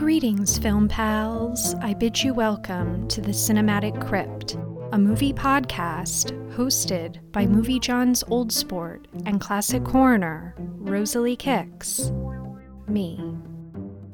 [0.00, 1.74] Greetings, film pals.
[1.82, 4.56] I bid you welcome to the Cinematic Crypt,
[4.92, 12.12] a movie podcast hosted by Movie Jawn's Old Sport and classic coroner, Rosalie Kicks.
[12.88, 13.20] Me.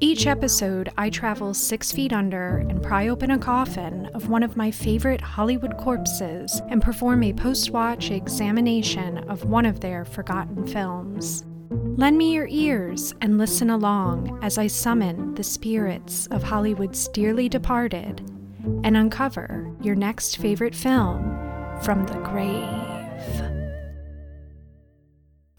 [0.00, 4.56] Each episode, I travel six feet under and pry open a coffin of one of
[4.56, 10.66] my favorite Hollywood corpses and perform a post watch examination of one of their forgotten
[10.66, 11.44] films.
[11.98, 17.48] Lend me your ears and listen along as I summon the spirits of Hollywood's dearly
[17.48, 18.20] departed
[18.84, 21.22] and uncover your next favorite film
[21.80, 23.50] from the grave.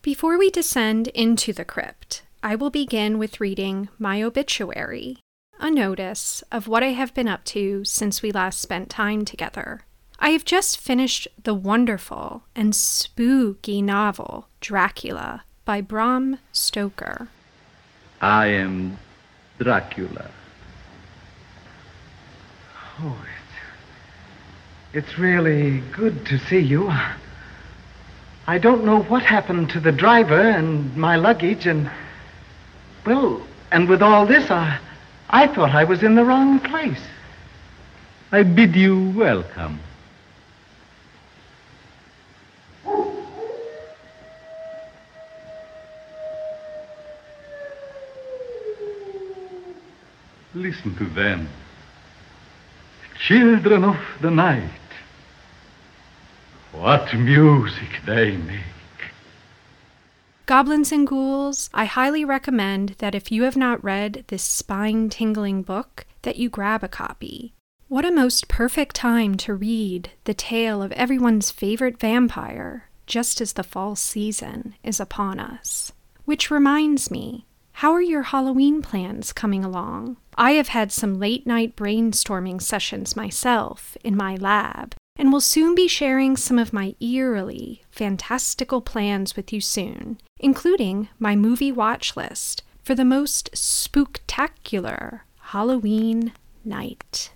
[0.03, 5.17] Before we descend into the crypt, I will begin with reading my obituary,
[5.59, 9.81] a notice of what I have been up to since we last spent time together.
[10.19, 17.27] I have just finished the wonderful and spooky novel Dracula by Bram Stoker.
[18.21, 18.97] I am
[19.59, 20.31] Dracula.
[23.01, 23.27] Oh,
[24.93, 26.89] it's, it's really good to see you.
[28.47, 31.91] I don't know what happened to the driver and my luggage, and.
[33.05, 34.79] Well, and with all this, I,
[35.29, 37.03] I thought I was in the wrong place.
[38.31, 39.81] I bid you welcome.
[50.57, 51.49] Listen to them.
[53.27, 54.71] Children of the night.
[56.71, 58.63] What music they make.
[60.47, 65.61] Goblins and Ghouls, I highly recommend that if you have not read this spine tingling
[65.61, 67.53] book, that you grab a copy.
[67.87, 73.53] What a most perfect time to read the tale of everyone's favorite vampire, just as
[73.53, 75.91] the fall season is upon us.
[76.25, 80.17] Which reminds me, how are your Halloween plans coming along?
[80.37, 85.73] I have had some late night brainstorming sessions myself in my lab, and will soon
[85.73, 92.15] be sharing some of my eerily fantastical plans with you soon, including my movie watch
[92.15, 96.33] list for the most spooktacular Halloween
[96.63, 97.31] night.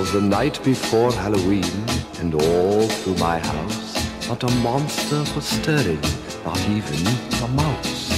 [0.00, 1.84] Was the night before Halloween,
[2.20, 6.00] and all through my house, not a monster was stirring,
[6.42, 7.06] not even
[7.44, 8.08] a mouse.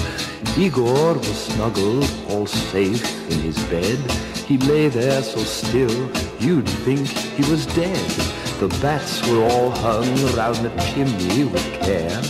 [0.56, 3.98] Igor was snuggled, all safe in his bed.
[4.46, 8.10] He lay there so still, you'd think he was dead.
[8.60, 10.06] The bats were all hung
[10.36, 12.22] round the chimney with care,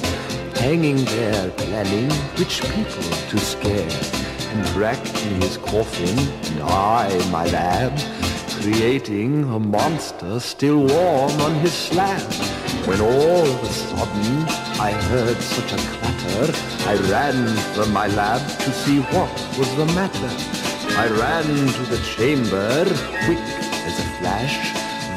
[0.65, 4.01] hanging there planning which people to scare.
[4.55, 6.19] And Drac in his coffin,
[6.53, 7.93] and I my lab,
[8.63, 12.23] creating a monster still warm on his slab.
[12.87, 14.45] When all of a sudden
[14.79, 16.53] I heard such a clatter,
[16.89, 20.31] I ran from my lab to see what was the matter.
[20.97, 22.85] I ran to the chamber,
[23.25, 23.45] quick
[23.89, 24.55] as a flash.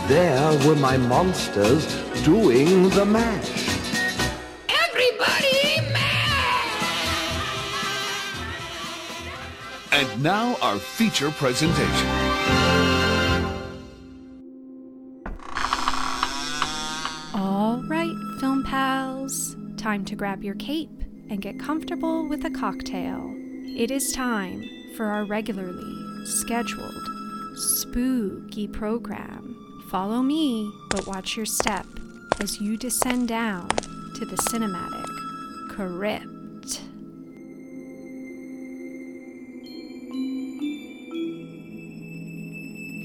[0.08, 1.86] There were my monsters
[2.24, 3.70] doing the mash.
[4.88, 5.56] Everybody
[9.92, 12.65] And now our feature presentation.
[19.96, 23.34] Time to grab your cape and get comfortable with a cocktail.
[23.78, 24.62] It is time
[24.98, 27.08] for our regularly scheduled
[27.56, 29.56] spooky program.
[29.90, 31.86] Follow me, but watch your step
[32.42, 35.08] as you descend down to the cinematic
[35.70, 36.82] crypt.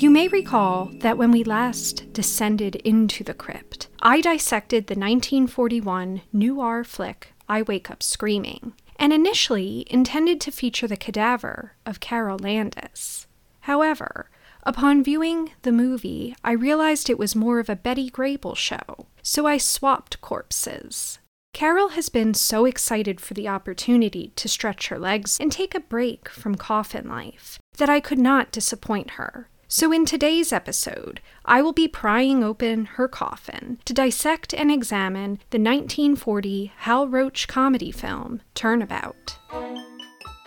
[0.02, 6.22] You may recall that when we last descended into the crypt, I dissected the 1941
[6.32, 12.38] noir flick I Wake Up Screaming, and initially intended to feature the cadaver of Carole
[12.38, 13.26] Landis.
[13.60, 14.30] However,
[14.62, 19.46] upon viewing the movie, I realized it was more of a Betty Grable show, so
[19.46, 21.18] I swapped corpses.
[21.52, 25.80] Carole has been so excited for the opportunity to stretch her legs and take a
[25.80, 29.49] break from coffin life that I could not disappoint her.
[29.72, 35.38] So, in today's episode, I will be prying open her coffin to dissect and examine
[35.50, 39.38] the 1940 Hal Roach comedy film Turnabout.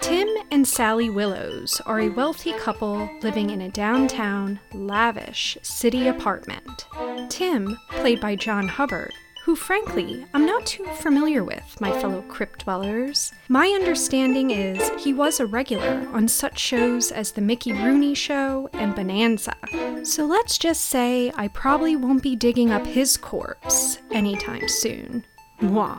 [0.01, 6.85] Tim and Sally Willows are a wealthy couple living in a downtown, lavish city apartment.
[7.29, 12.63] Tim, played by John Hubbard, who frankly I'm not too familiar with, my fellow crypt
[12.63, 13.33] dwellers.
[13.49, 18.69] My understanding is he was a regular on such shows as The Mickey Rooney Show
[18.71, 19.55] and Bonanza.
[20.03, 25.25] So let's just say I probably won't be digging up his corpse anytime soon.
[25.59, 25.97] Moi.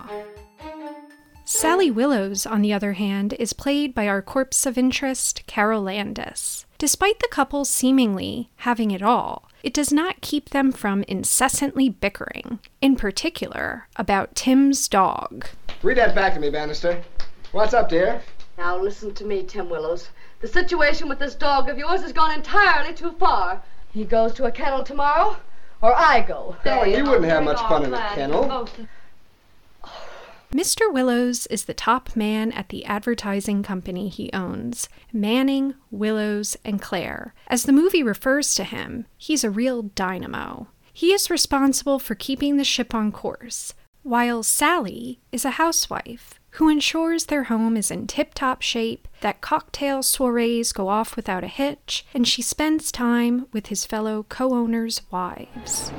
[1.44, 6.64] Sally Willows, on the other hand, is played by our corpse of interest, Carole Landis.
[6.78, 12.58] Despite the couple seemingly having it all, it does not keep them from incessantly bickering,
[12.82, 15.46] in particular about Tim's dog.
[15.82, 17.02] Read that back to me, Bannister.
[17.52, 18.20] What's up, dear?
[18.58, 20.10] Now listen to me, Tim Willows.
[20.42, 23.62] The situation with this dog of yours has gone entirely too far.
[23.90, 25.36] He goes to a kennel tomorrow,
[25.80, 26.56] or I go.
[26.66, 28.68] Oh, you wouldn't have much fun in a kennel.
[30.54, 30.92] Mr.
[30.92, 37.34] Willows is the top man at the advertising company he owns, Manning, Willows, and Clare.
[37.48, 40.68] As the movie refers to him, he's a real dynamo.
[40.92, 43.74] He is responsible for keeping the ship on course,
[44.04, 49.40] while Sally is a housewife who ensures their home is in tip top shape, that
[49.40, 54.54] cocktail soirees go off without a hitch, and she spends time with his fellow co
[54.54, 55.90] owners' wives.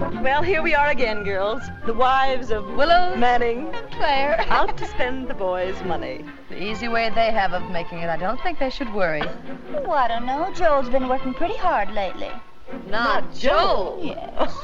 [0.00, 1.62] Well, here we are again, girls.
[1.84, 4.40] The wives of Willow, Manning, and Claire.
[4.48, 6.24] out to spend the boys' money.
[6.48, 9.22] The easy way they have of making it, I don't think they should worry.
[9.74, 10.50] Oh, I don't know.
[10.54, 12.30] Joel's been working pretty hard lately.
[12.88, 14.00] Not Joel.
[14.02, 14.54] Yes.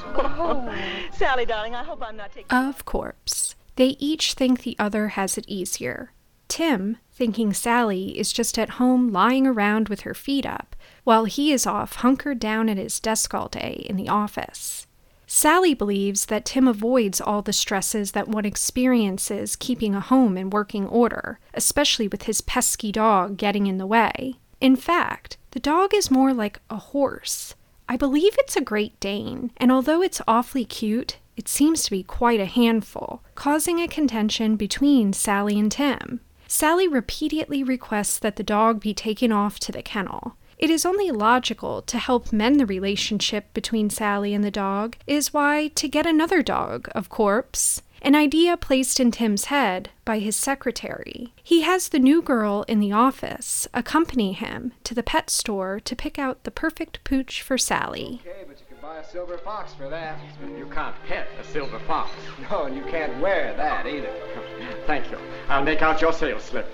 [1.18, 2.56] Sally, darling, I hope I'm not taking.
[2.56, 3.54] Of course.
[3.76, 6.12] They each think the other has it easier.
[6.48, 10.74] Tim, thinking Sally is just at home lying around with her feet up,
[11.04, 14.85] while he is off hunkered down at his desk all day in the office.
[15.26, 20.50] Sally believes that Tim avoids all the stresses that one experiences keeping a home in
[20.50, 24.37] working order, especially with his pesky dog getting in the way.
[24.61, 27.55] In fact, the dog is more like a horse.
[27.88, 32.02] I believe it's a Great Dane, and although it's awfully cute, it seems to be
[32.02, 36.20] quite a handful, causing a contention between Sally and Tim.
[36.49, 40.37] Sally repeatedly requests that the dog be taken off to the kennel.
[40.58, 45.35] It is only logical to help mend the relationship between Sally and the dog, is
[45.35, 47.82] why to get another dog, of course.
[48.03, 51.32] An idea placed in Tim's head by his secretary.
[51.43, 55.97] He has the new girl in the office accompany him to the pet store to
[55.97, 58.20] pick out the perfect pooch for Sally.
[58.25, 60.19] Okay, but you can buy a silver fox for that.
[60.56, 62.11] You can't pet a silver fox.
[62.50, 64.12] No, and you can't wear that either.
[64.87, 65.19] Thank you.
[65.49, 66.67] I'll make out your sales slip.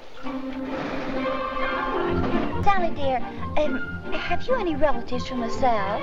[2.65, 3.17] Sally, dear,
[3.57, 6.01] um, have you any relatives from the South?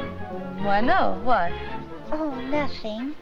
[0.61, 1.17] Why, no.
[1.23, 1.53] What?
[2.11, 3.15] Oh, nothing.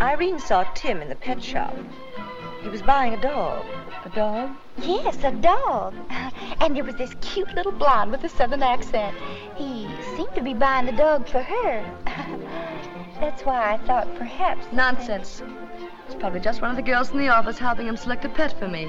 [0.00, 1.74] Irene saw Tim in the pet shop.
[2.62, 3.64] He was buying a dog.
[4.04, 4.50] A dog?
[4.78, 5.94] Yes, a dog.
[6.60, 9.16] And there was this cute little blonde with a southern accent.
[9.56, 11.84] He seemed to be buying the dog for her.
[13.20, 14.66] That's why I thought perhaps.
[14.70, 15.42] Nonsense.
[16.06, 18.56] It's probably just one of the girls in the office helping him select a pet
[18.56, 18.88] for me.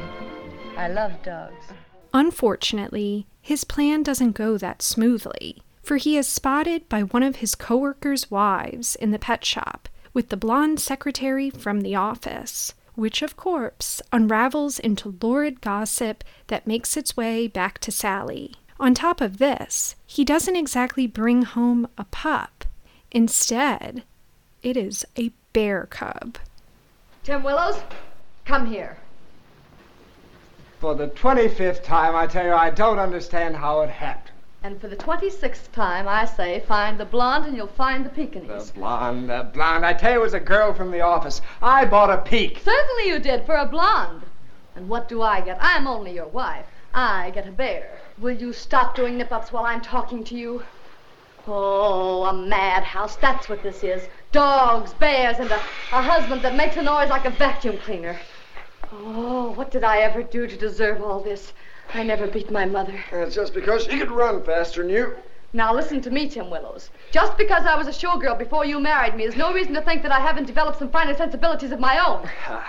[0.78, 1.74] I love dogs.
[2.14, 7.56] Unfortunately, his plan doesn't go that smoothly, for he is spotted by one of his
[7.56, 13.36] coworkers' wives in the pet shop with the blonde secretary from the office, which of
[13.36, 18.54] course unravels into lurid gossip that makes its way back to Sally.
[18.80, 22.66] On top of this, he doesn't exactly bring home a pup.
[23.12, 24.04] Instead,
[24.62, 26.38] it is a bear cub.
[27.24, 27.82] Tim Willows,
[28.46, 28.98] come here.
[30.84, 34.36] For the 25th time, I tell you, I don't understand how it happened.
[34.64, 38.72] And for the 26th time, I say, find the blonde and you'll find the The
[38.76, 39.86] blonde, the blonde.
[39.86, 41.40] I tell you, it was a girl from the office.
[41.62, 42.60] I bought a peek.
[42.66, 44.24] Certainly you did, for a blonde.
[44.76, 45.58] And what do I get?
[45.62, 46.66] I'm only your wife.
[46.94, 48.02] I get a bear.
[48.20, 50.64] Will you stop doing nip-ups while I'm talking to you?
[51.48, 53.16] Oh, a madhouse.
[53.16, 54.10] That's what this is.
[54.34, 55.62] Dogs, bears, and a,
[55.94, 58.20] a husband that makes a noise like a vacuum cleaner.
[58.96, 61.54] Oh, what did I ever do to deserve all this?
[61.96, 63.04] I never beat my mother.
[63.12, 65.16] That's just because she could run faster than you.
[65.52, 66.92] Now listen to me, Tim Willows.
[67.12, 70.04] Just because I was a showgirl before you married me is no reason to think
[70.04, 72.30] that I haven't developed some finer sensibilities of my own.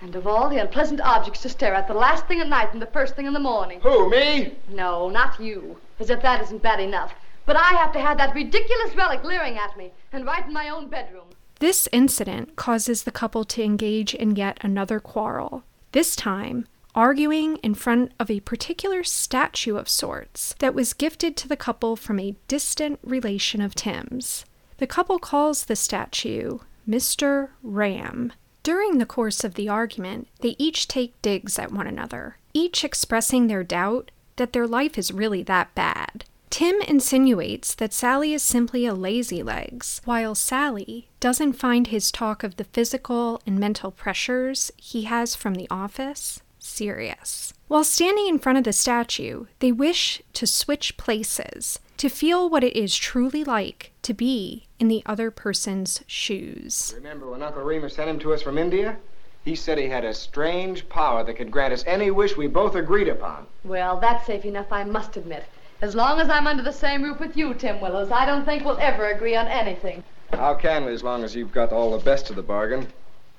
[0.00, 2.80] And of all the unpleasant objects to stare at, the last thing at night and
[2.80, 3.80] the first thing in the morning.
[3.80, 4.54] Who, me?
[4.68, 5.76] No, not you.
[5.98, 7.12] As if that isn't bad enough.
[7.46, 10.68] But I have to have that ridiculous relic leering at me, and right in my
[10.68, 11.26] own bedroom.
[11.58, 17.74] This incident causes the couple to engage in yet another quarrel, this time arguing in
[17.74, 22.34] front of a particular statue of sorts that was gifted to the couple from a
[22.48, 24.44] distant relation of Tim's.
[24.78, 27.50] The couple calls the statue Mr.
[27.62, 28.32] Ram.
[28.62, 33.46] During the course of the argument, they each take digs at one another, each expressing
[33.46, 36.24] their doubt that their life is really that bad.
[36.50, 42.42] Tim insinuates that Sally is simply a lazy legs, while Sally doesn't find his talk
[42.42, 47.52] of the physical and mental pressures he has from the office serious.
[47.68, 52.64] While standing in front of the statue, they wish to switch places to feel what
[52.64, 56.92] it is truly like to be in the other person's shoes.
[56.96, 58.96] Remember when Uncle Remus sent him to us from India?
[59.44, 62.74] He said he had a strange power that could grant us any wish we both
[62.74, 63.46] agreed upon.
[63.64, 65.44] Well, that's safe enough, I must admit.
[65.80, 68.64] As long as I'm under the same roof with you, Tim Willows, I don't think
[68.64, 70.02] we'll ever agree on anything.
[70.32, 72.88] How can we as long as you've got all the best of the bargain?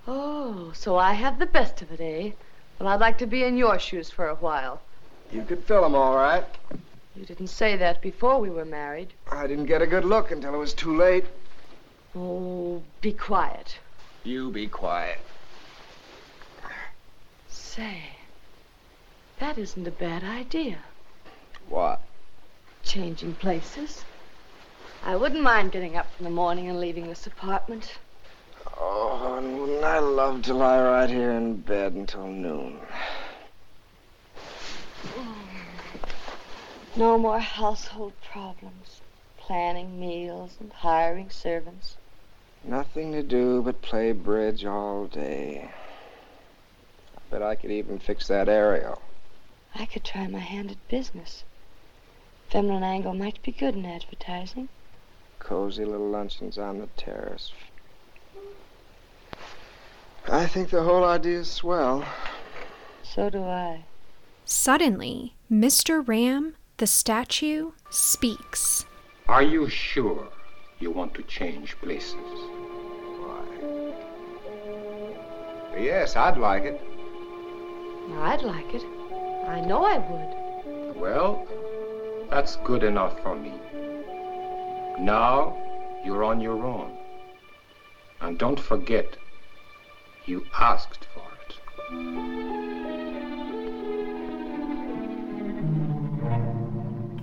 [0.08, 2.32] Oh, so I have the best of it, eh?
[2.80, 4.82] Well, I'd like to be in your shoes for a while.
[5.32, 6.46] You could fill 'em all right.
[7.16, 9.14] You didn't say that before we were married.
[9.30, 11.26] I didn't get a good look until it was too late.
[12.16, 13.78] Oh, be quiet.
[14.24, 15.20] You be quiet.
[17.50, 18.12] Say,
[19.40, 20.80] that isn't a bad idea.
[21.68, 22.02] What?
[22.84, 24.04] Changing places.
[25.04, 27.98] I wouldn't mind getting up in the morning and leaving this apartment.
[28.78, 32.80] Oh, and wouldn't I love to lie right here in bed until noon?
[36.96, 39.02] No more household problems.
[39.38, 41.96] Planning meals and hiring servants.
[42.64, 45.70] Nothing to do but play bridge all day.
[47.16, 49.02] I bet I could even fix that aerial.
[49.74, 51.44] I could try my hand at business.
[52.50, 54.70] Feminine angle might be good in advertising.
[55.38, 57.54] Cozy little luncheons on the terrace.
[60.28, 62.04] I think the whole idea is swell.
[63.04, 63.86] So do I.
[64.46, 66.08] Suddenly, Mr.
[66.08, 68.86] Ram, the statue, speaks.
[69.28, 70.30] Are you sure
[70.80, 72.16] you want to change places?
[73.20, 73.46] Why?
[75.78, 76.82] Yes, I'd like it.
[78.18, 78.84] I'd like it.
[79.48, 80.96] I know I would.
[80.96, 81.48] Well,
[82.30, 83.54] that's good enough for me.
[85.00, 85.58] Now,
[86.04, 86.98] you're on your own.
[88.22, 89.18] And don't forget,
[90.26, 91.56] you asked for it.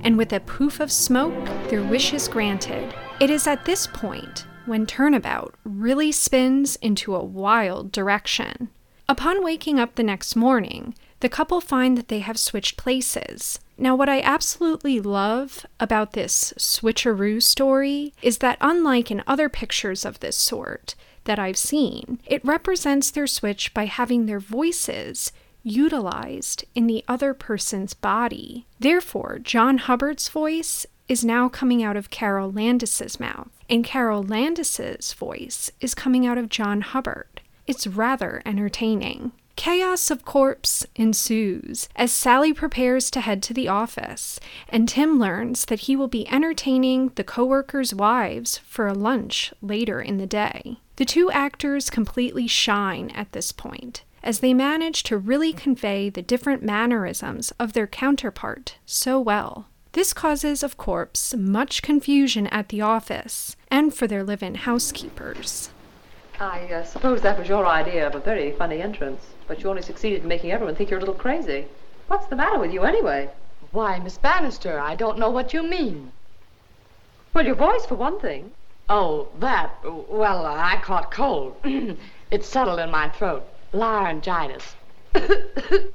[0.02, 2.94] And with a poof of smoke, their wish is granted.
[3.20, 8.68] It is at this point when Turnabout really spins into a wild direction.
[9.08, 13.60] Upon waking up the next morning, the couple find that they have switched places.
[13.78, 20.04] Now, what I absolutely love about this switcheroo story is that, unlike in other pictures
[20.04, 25.30] of this sort that I've seen, it represents their switch by having their voices
[25.62, 28.66] utilized in the other person's body.
[28.78, 35.12] Therefore, John Hubbard's voice is now coming out of Carole Landis's mouth, and Carole Landis's
[35.12, 37.40] voice is coming out of John Hubbard.
[37.66, 39.32] It's rather entertaining.
[39.56, 45.64] Chaos of corpse ensues as Sally prepares to head to the office, and Tim learns
[45.64, 50.76] that he will be entertaining the coworkers' wives for a lunch later in the day.
[50.96, 56.22] The two actors completely shine at this point, as they manage to really convey the
[56.22, 59.66] different mannerisms of their counterpart so well.
[59.92, 65.70] This causes, of course, much confusion at the office and for their live in housekeepers.
[66.38, 69.82] I uh, suppose that was your idea of a very funny entrance, but you only
[69.82, 71.66] succeeded in making everyone think you're a little crazy.
[72.08, 73.30] What's the matter with you, anyway?
[73.72, 76.12] Why, Miss Bannister, I don't know what you mean.
[77.34, 78.52] Well, your voice, for one thing.
[78.88, 79.74] Oh, that.
[79.84, 81.56] Well, uh, I caught cold.
[82.30, 83.44] it's settled in my throat.
[83.72, 84.74] Laryngitis.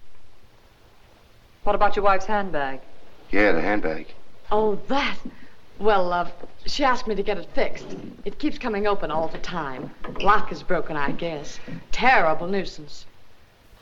[1.63, 2.81] What about your wife's handbag?
[3.29, 4.07] Yeah, the handbag.
[4.51, 5.17] Oh, that.
[5.77, 6.29] Well, uh,
[6.65, 7.85] she asked me to get it fixed.
[8.25, 9.91] It keeps coming open all the time.
[10.19, 11.59] Lock is broken, I guess.
[11.91, 13.05] Terrible nuisance.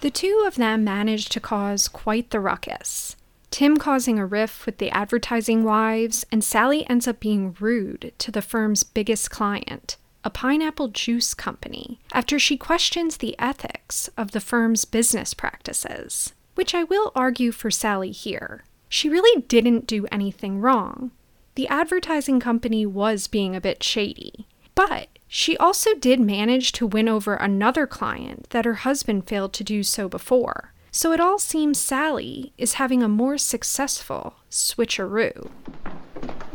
[0.02, 3.18] The two of them managed to cause quite the ruckus.
[3.52, 8.32] Tim causing a riff with the advertising wives, and Sally ends up being rude to
[8.32, 14.40] the firm's biggest client, a pineapple juice company, after she questions the ethics of the
[14.40, 16.34] firm's business practices.
[16.56, 18.64] Which I will argue for Sally here.
[18.88, 21.12] She really didn't do anything wrong.
[21.56, 24.48] The advertising company was being a bit shady.
[24.76, 29.64] But she also did manage to win over another client that her husband failed to
[29.64, 30.74] do so before.
[30.90, 35.52] So it all seems Sally is having a more successful switcheroo.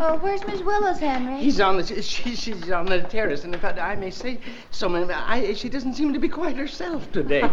[0.00, 1.38] Oh, where's Miss Willows, Henry?
[1.38, 4.40] He's on the she, she's on the terrace, and if I, I may say
[4.72, 7.40] so, I, she doesn't seem to be quite herself today.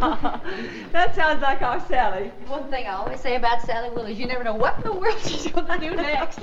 [0.91, 2.31] that sounds like our Sally.
[2.47, 5.19] One thing I always say about Sally Willows, you never know what in the world
[5.21, 6.39] she's going to do next.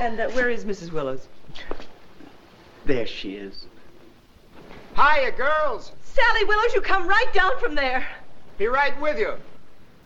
[0.00, 0.92] and uh, where is Mrs.
[0.92, 1.26] Willows?
[2.88, 3.66] There she is.
[4.96, 5.92] Hiya, girls.
[6.04, 8.08] Sally Willows, you come right down from there.
[8.56, 9.34] Be right with you.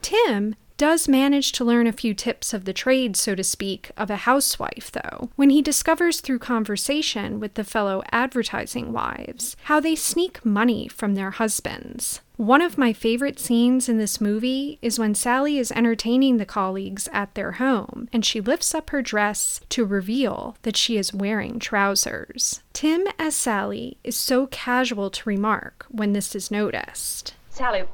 [0.03, 4.11] Tim does manage to learn a few tips of the trade, so to speak, of
[4.11, 9.95] a housewife, though, when he discovers through conversation with the fellow advertising wives how they
[9.95, 12.21] sneak money from their husbands.
[12.37, 17.09] One of my favorite scenes in this movie is when Sally is entertaining the colleagues
[17.13, 21.59] at their home and she lifts up her dress to reveal that she is wearing
[21.61, 22.63] trousers.
[22.73, 27.35] Tim, as Sally, is so casual to remark when this is noticed.
[27.51, 27.85] Sally,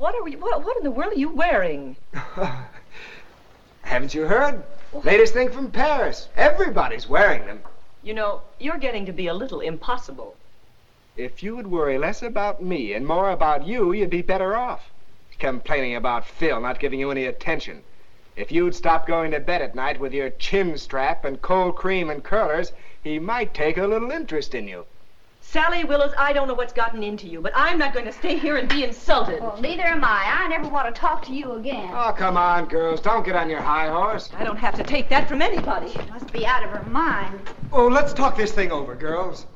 [0.00, 1.94] what are we, what, what in the world are you wearing?
[3.82, 4.62] Haven't you heard?
[5.04, 6.28] Latest thing from Paris.
[6.36, 7.60] Everybody's wearing them.
[8.02, 10.36] You know, you're getting to be a little impossible.
[11.18, 14.90] If you would worry less about me and more about you, you'd be better off.
[15.38, 17.82] Complaining about Phil not giving you any attention.
[18.36, 22.08] If you'd stop going to bed at night with your chin strap and cold cream
[22.08, 22.72] and curlers,
[23.04, 24.86] he might take a little interest in you.
[25.52, 28.38] Sally Willows, I don't know what's gotten into you, but I'm not going to stay
[28.38, 29.40] here and be insulted.
[29.40, 30.22] Well, neither am I.
[30.32, 31.90] I never want to talk to you again.
[31.92, 33.00] Oh, come on, girls.
[33.00, 34.30] Don't get on your high horse.
[34.38, 35.90] I don't have to take that from anybody.
[35.90, 37.40] She must be out of her mind.
[37.72, 39.46] Oh, let's talk this thing over, girls.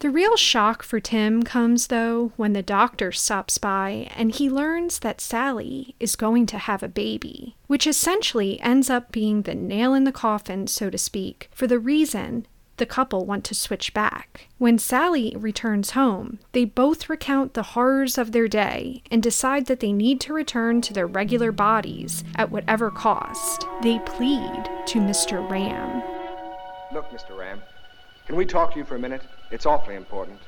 [0.00, 4.98] The real shock for Tim comes, though, when the doctor stops by and he learns
[4.98, 9.94] that Sally is going to have a baby, which essentially ends up being the nail
[9.94, 12.46] in the coffin, so to speak, for the reason
[12.78, 14.48] the couple want to switch back.
[14.58, 19.80] When Sally returns home, they both recount the horrors of their day and decide that
[19.80, 23.66] they need to return to their regular bodies at whatever cost.
[23.82, 25.48] They plead to Mr.
[25.48, 26.02] Ram.
[26.92, 27.36] Look, Mr.
[27.36, 27.60] Ram,
[28.26, 29.22] can we talk to you for a minute?
[29.50, 30.38] It's awfully important.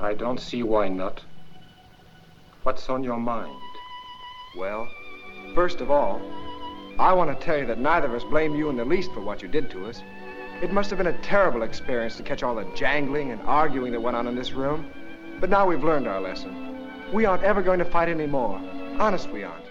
[0.00, 1.22] I don't see why not.
[2.62, 3.56] What's on your mind?
[4.56, 4.88] Well,
[5.54, 6.20] first of all,
[6.98, 9.20] I want to tell you that neither of us blame you in the least for
[9.20, 10.02] what you did to us.
[10.62, 14.00] It must have been a terrible experience to catch all the jangling and arguing that
[14.00, 14.90] went on in this room.
[15.38, 17.12] But now we've learned our lesson.
[17.12, 18.58] We aren't ever going to fight anymore.
[18.98, 19.66] Honest, we aren't.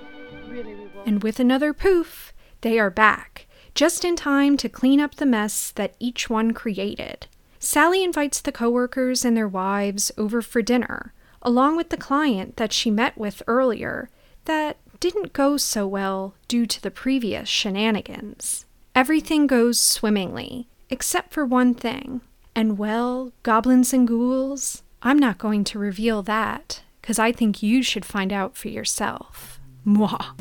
[0.47, 1.07] Really, we won't.
[1.07, 5.71] And with another poof, they are back, just in time to clean up the mess
[5.71, 7.25] that each one created.
[7.57, 12.71] Sally invites the coworkers and their wives over for dinner, along with the client that
[12.71, 14.09] she met with earlier
[14.45, 18.65] that didn't go so well due to the previous shenanigans.
[18.93, 22.21] Everything goes swimmingly, except for one thing.
[22.55, 27.83] And well, goblins and ghouls, I'm not going to reveal that, because I think you
[27.83, 29.59] should find out for yourself.
[29.85, 30.33] Mwah.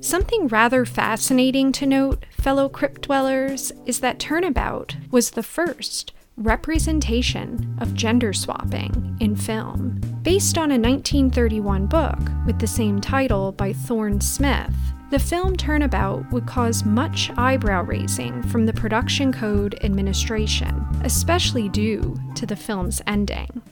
[0.00, 7.76] Something rather fascinating to note, fellow crypt dwellers, is that Turnabout was the first representation
[7.80, 10.00] of gender swapping in film.
[10.22, 14.74] Based on a 1931 book with the same title by Thorne Smith,
[15.10, 22.14] the film Turnabout would cause much eyebrow raising from the Production Code Administration, especially due
[22.34, 23.62] to the film's ending.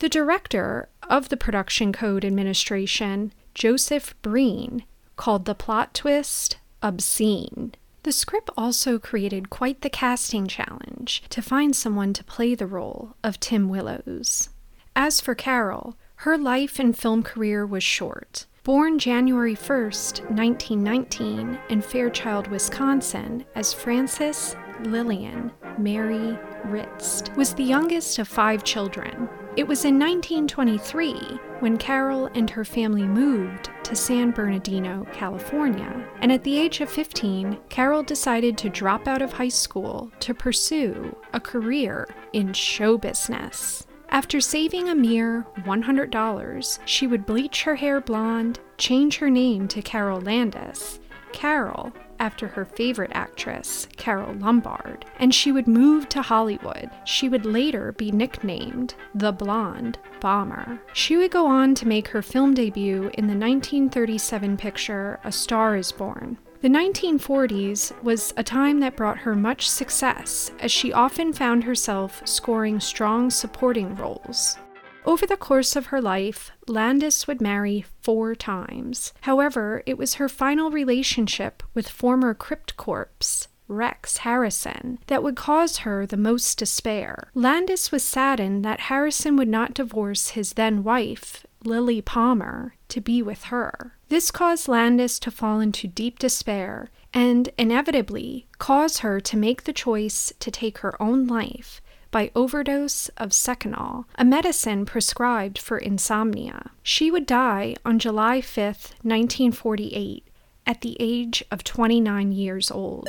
[0.00, 4.84] The director of the Production Code Administration, Joseph Breen,
[5.16, 7.74] called the plot twist obscene.
[8.04, 13.14] The script also created quite the casting challenge to find someone to play the role
[13.22, 14.48] of Tim Willows.
[14.96, 18.46] As for Carole, her life and film career was short.
[18.64, 28.18] Born January 1st, 1919, in Fairchild, Wisconsin, as Frances Lillian Mary Ridste, was the youngest
[28.18, 29.28] of five children.
[29.56, 31.14] It was in 1923
[31.60, 36.08] when Carole and her family moved to San Bernardino, California.
[36.20, 40.34] And at the age of 15, Carol decided to drop out of high school to
[40.34, 43.86] pursue a career in show business.
[44.08, 49.82] After saving a mere $100, she would bleach her hair blonde, change her name to
[49.82, 51.00] Carole Landis,
[51.32, 56.88] Carol after her favorite actress, Carole Lombard, and she would move to Hollywood.
[57.04, 60.80] She would later be nicknamed the Blonde Bomber.
[60.92, 65.76] She would go on to make her film debut in the 1937 picture A Star
[65.76, 66.38] is Born.
[66.60, 72.22] The 1940s was a time that brought her much success, as she often found herself
[72.24, 74.58] scoring strong supporting roles.
[75.04, 79.12] Over the course of her life, Landis would marry four times.
[79.22, 85.78] However, it was her final relationship with former Crypt Corpse, Rex Harrison, that would cause
[85.78, 87.30] her the most despair.
[87.34, 93.22] Landis was saddened that Harrison would not divorce his then wife, Lilli Palmer, to be
[93.22, 93.94] with her.
[94.08, 99.72] This caused Landis to fall into deep despair and inevitably cause her to make the
[99.72, 101.80] choice to take her own life
[102.12, 106.70] by overdose of Seconal, a medicine prescribed for insomnia.
[106.84, 108.66] She would die on July 5,
[109.02, 110.28] 1948,
[110.64, 113.08] at the age of 29 years old.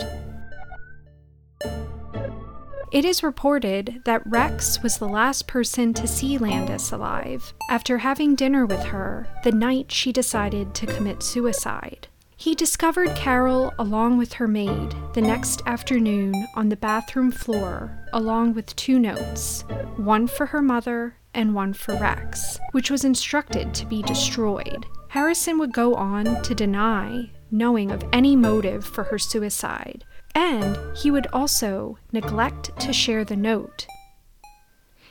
[2.91, 8.35] It is reported that Rex was the last person to see Landis alive after having
[8.35, 12.07] dinner with her the night she decided to commit suicide.
[12.43, 18.53] He discovered Carole along with her maid the next afternoon on the bathroom floor, along
[18.53, 19.63] with two notes
[19.95, 24.85] one for her mother and one for Rex, which was instructed to be destroyed.
[25.07, 30.03] Harrison would go on to deny knowing of any motive for her suicide,
[30.35, 33.87] and he would also neglect to share the note.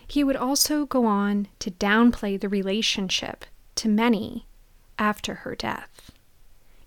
[0.06, 4.44] He would also go on to downplay the relationship to many
[4.98, 6.01] after her death.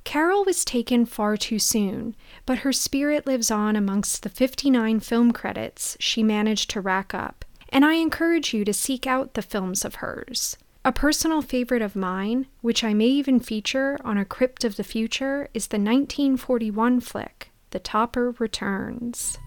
[0.06, 2.16] Carole was taken far too soon,
[2.46, 7.44] but her spirit lives on amongst the 59 film credits she managed to rack up,
[7.70, 10.56] and I encourage you to seek out the films of hers.
[10.86, 14.84] A personal favorite of mine, which I may even feature on A Crypt of the
[14.84, 19.40] Future, is the 1941 flick, The Topper Returns.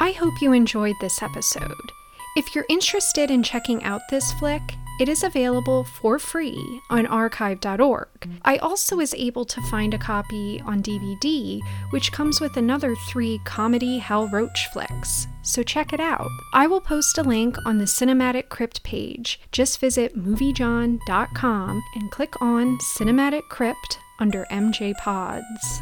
[0.00, 1.92] I hope you enjoyed this episode.
[2.36, 4.62] If you're interested in checking out this flick,
[4.98, 8.08] it is available for free on archive.org.
[8.44, 13.40] I also was able to find a copy on DVD, which comes with another three
[13.44, 16.28] comedy Hal Roach flicks, so check it out.
[16.52, 19.40] I will post a link on the Cinematic Crypt page.
[19.52, 25.80] Just visit moviejawn.com and click on Cinematic Crypt under MJ Pods.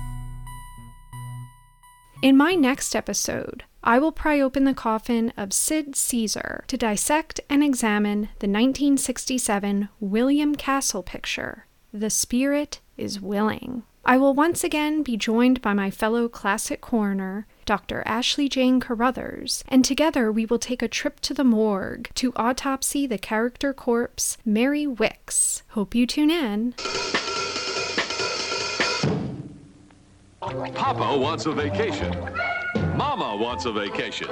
[2.23, 7.39] In my next episode, I will pry open the coffin of Sid Caesar to dissect
[7.51, 13.83] and examine the 1967 William Castle picture, The Spirit is Willing.
[14.03, 18.03] I will once again be joined by my fellow classic coroner, Dr.
[18.07, 23.07] Ashley Jane Carruthers, and together we will take a trip to the morgue to autopsy
[23.07, 25.61] the character corpse Mary Wickes.
[25.69, 26.73] Hope you tune in.
[30.41, 32.15] Papa wants a vacation.
[32.97, 34.29] Mama wants a vacation.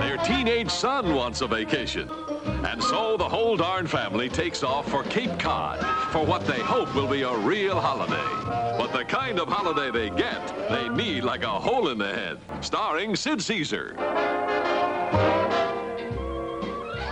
[0.00, 2.10] Their teenage son wants a vacation.
[2.64, 5.80] And so the whole darn family takes off for Cape Cod
[6.12, 8.14] for what they hope will be a real holiday.
[8.76, 12.38] But the kind of holiday they get, they need like a hole in the head.
[12.60, 13.94] Starring Sid Caesar.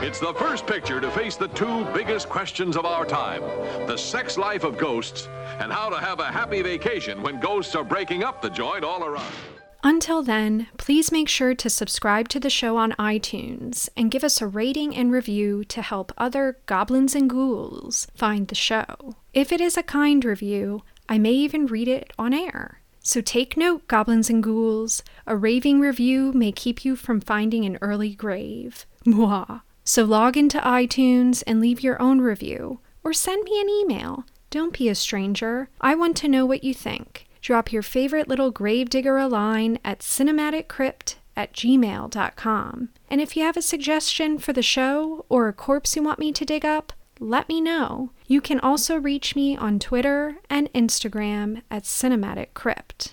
[0.02, 3.40] It's the first picture to face the two biggest questions of our time
[3.86, 5.28] the sex life of ghosts
[5.60, 9.04] and how to have a happy vacation when ghosts are breaking up the joint all
[9.04, 9.32] around.
[9.86, 14.40] Until then, please make sure to subscribe to the show on iTunes and give us
[14.40, 19.16] a rating and review to help other goblins and ghouls find the show.
[19.34, 22.80] If it is a kind review, I may even read it on air.
[23.00, 25.02] So take note, goblins and ghouls.
[25.26, 28.86] A raving review may keep you from finding an early grave.
[29.04, 29.60] Mwah.
[29.84, 34.24] So log into iTunes and leave your own review, or send me an email.
[34.48, 35.68] Don't be a stranger.
[35.78, 37.26] I want to know what you think.
[37.44, 42.88] Drop your favorite little gravedigger a line at cinematiccrypt at gmail.com.
[43.10, 46.32] And if you have a suggestion for the show or a corpse you want me
[46.32, 48.12] to dig up, let me know.
[48.26, 53.12] You can also reach me on Twitter and Instagram at Cinematic Crypt.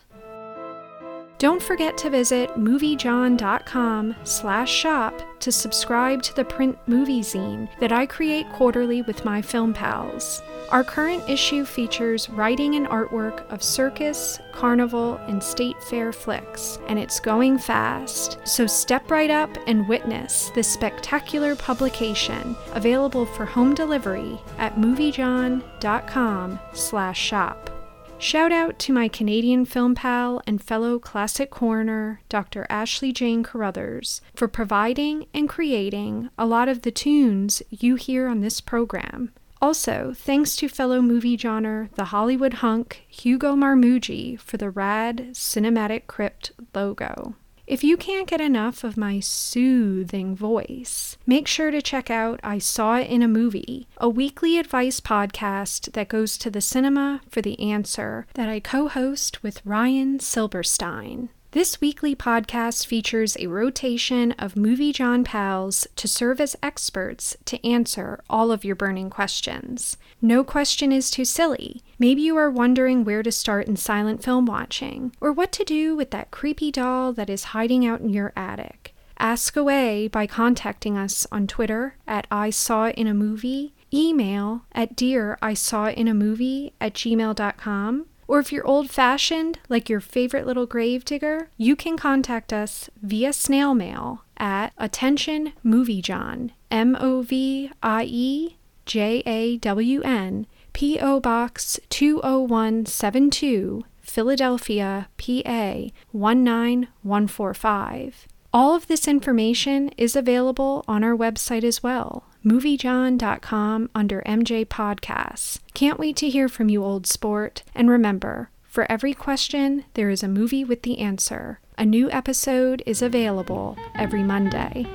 [1.42, 7.92] Don't forget to visit moviejawn.com slash shop to subscribe to the print movie zine that
[7.92, 10.44] I create quarterly with my film pals.
[10.70, 17.00] Our current issue features writing and artwork of circus, carnival, and state fair flicks, and
[17.00, 18.38] it's going fast.
[18.44, 26.60] So step right up and witness this spectacular publication available for home delivery at moviejawn.com
[26.74, 27.81] slash shop.
[28.22, 32.68] Shout out to my Canadian film pal and fellow classic coroner, Dr.
[32.70, 38.42] Ashley Jane Carruthers, for providing and creating a lot of the tunes you hear on
[38.42, 39.34] this program.
[39.60, 46.06] Also, thanks to fellow movie genre The Hollywood Hunk, Hugo Marmuji, for the rad Cinematic
[46.06, 47.36] Crypt logo.
[47.68, 52.58] If you can't get enough of my soothing voice, make sure to check out I
[52.58, 57.42] Saw It in a Movie, a weekly advice podcast that goes to the cinema for
[57.42, 61.30] the answer that I co host with Ryan Silberstein.
[61.52, 67.68] This weekly podcast features a rotation of Movie Jawn pals to serve as experts to
[67.68, 69.98] answer all of your burning questions.
[70.22, 71.84] No question is too silly.
[72.00, 75.94] Maybe you are wondering where to start in silent film watching, or what to do
[75.94, 78.96] with that creepy doll that is hiding out in your attic.
[79.20, 84.96] Ask away by contacting us on Twitter at I Saw in a Movie, email at
[84.96, 90.00] dear I Saw in a Movie at gmail.com, or if you're old fashioned, like your
[90.00, 96.54] favorite little grave digger, you can contact us via snail mail at Attention Movie Jawn,
[96.72, 101.20] M O V I E J A W N, P.O.
[101.20, 108.28] Box 20172, Philadelphia, PA 19145.
[108.54, 115.60] All of this information is available on our website as well, moviejawn.com under MJ Podcasts.
[115.74, 117.64] Can't wait to hear from you, old sport.
[117.76, 121.60] And remember, for every question, there is a movie with the answer.
[121.78, 124.86] A new episode is available every Monday.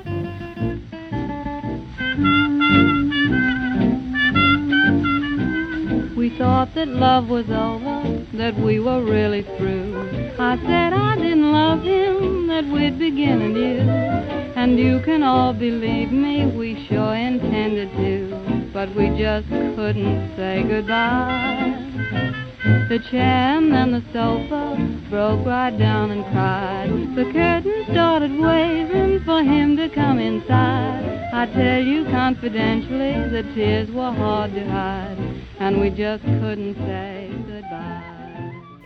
[6.17, 7.96] We thought that love was over,
[8.35, 10.35] that we were really through.
[10.39, 13.81] I said I didn't love him, that we'd begin anew.
[14.57, 18.71] And you can all believe me, we sure intended to.
[18.73, 21.83] But we just couldn't say goodbye.
[22.89, 24.77] The chair and then the sofa
[25.11, 26.91] broke right down and cried.
[27.17, 31.31] The curtain started waving for him to come inside.
[31.33, 35.19] I tell you confidentially, the tears were hard to hide,
[35.59, 37.46] and we just couldn't say.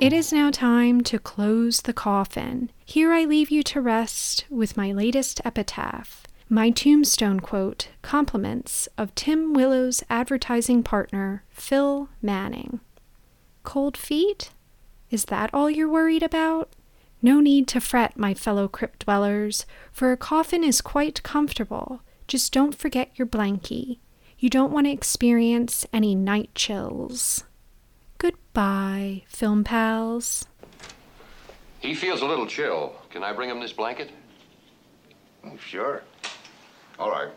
[0.00, 2.70] It is now time to close the coffin.
[2.86, 6.26] Here I leave you to rest with my latest epitaph.
[6.48, 12.80] My tombstone quote compliments of Tim Willow's advertising partner, Phil Manning.
[13.62, 14.52] Cold feet?
[15.10, 16.72] Is that all you're worried about?
[17.20, 22.00] No need to fret, my fellow crypt dwellers, for a coffin is quite comfortable.
[22.26, 23.98] Just don't forget your blankie.
[24.38, 27.44] You don't want to experience any night chills.
[28.52, 30.44] Goodbye, film pals.
[31.78, 32.94] He feels a little chill.
[33.08, 34.10] Can I bring him this blanket?
[35.44, 36.02] Oh, sure.
[36.98, 37.28] All right.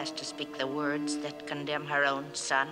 [0.00, 2.66] Has to speak the words that condemn her own son,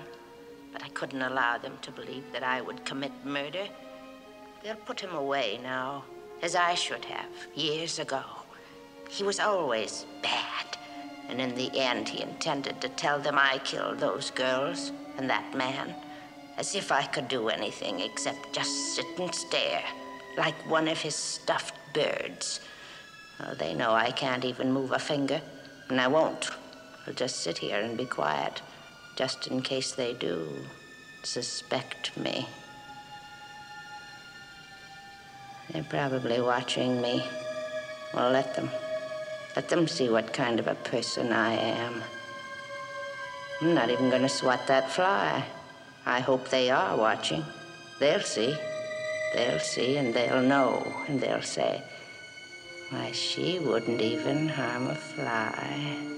[0.73, 3.67] but I couldn't allow them to believe that I would commit murder.
[4.63, 6.05] They'll put him away now,
[6.41, 8.23] as I should have years ago.
[9.11, 10.79] He was always bad,
[11.29, 15.55] and in the end, he intended to tell them I killed those girls and that
[15.55, 15.95] man.
[16.57, 19.85] As if I could do anything except just sit and stare,
[20.39, 22.61] like one of his stuffed birds.
[23.59, 25.43] They know I can't even move a finger,
[25.91, 26.49] and I won't.
[27.09, 28.61] I'll just sit here and be quiet,
[29.17, 30.47] just in case they do
[31.23, 32.47] suspect me.
[35.73, 37.25] They're probably watching me.
[38.13, 38.69] Well, let them.
[39.57, 42.03] Let them see what kind of a person I am.
[43.63, 45.47] I'm not even going to swat that fly.
[46.05, 47.43] I hope they are watching.
[48.01, 48.55] They'll see.
[49.33, 51.83] They'll see and they'll know and they'll say,
[52.91, 56.18] why, she wouldn't even harm a fly.